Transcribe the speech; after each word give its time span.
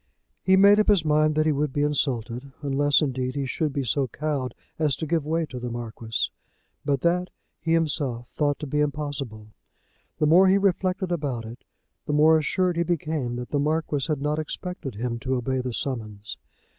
He 0.41 0.57
made 0.57 0.79
up 0.79 0.87
his 0.87 1.05
mind 1.05 1.35
that 1.35 1.45
he 1.45 1.51
would 1.51 1.71
be 1.71 1.83
insulted, 1.83 2.51
unless 2.63 3.03
indeed 3.03 3.35
he 3.35 3.45
should 3.45 3.71
be 3.71 3.83
so 3.83 4.07
cowed 4.07 4.55
as 4.79 4.95
to 4.95 5.05
give 5.05 5.27
way 5.27 5.45
to 5.45 5.59
the 5.59 5.69
Marquis. 5.69 6.31
But, 6.83 7.01
that 7.01 7.29
he 7.59 7.73
himself 7.73 8.27
thought 8.31 8.57
to 8.61 8.65
be 8.65 8.79
impossible. 8.79 9.49
The 10.17 10.25
more 10.25 10.47
he 10.47 10.57
reflected 10.57 11.11
about 11.11 11.45
it, 11.45 11.65
the 12.07 12.13
more 12.13 12.39
assured 12.39 12.77
he 12.77 12.83
became 12.83 13.35
that 13.35 13.51
the 13.51 13.59
Marquis 13.59 14.07
had 14.07 14.23
not 14.23 14.39
expected 14.39 14.95
him 14.95 15.19
to 15.19 15.35
obey 15.35 15.59
the 15.61 15.71
summons. 15.71 16.35